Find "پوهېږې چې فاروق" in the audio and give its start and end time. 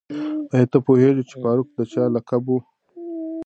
0.85-1.69